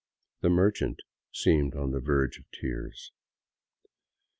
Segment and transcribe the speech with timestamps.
[0.41, 0.99] The merchant
[1.31, 3.11] seemed on the verge of tears.